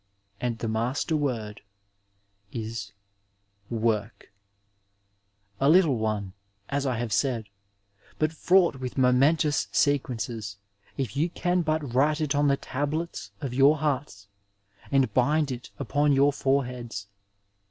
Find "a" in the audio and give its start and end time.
5.59-5.69